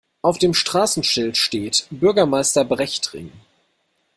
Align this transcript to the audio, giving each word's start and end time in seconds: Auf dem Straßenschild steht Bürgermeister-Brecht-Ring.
Auf 0.23 0.39
dem 0.39 0.55
Straßenschild 0.55 1.37
steht 1.37 1.85
Bürgermeister-Brecht-Ring. 1.91 3.31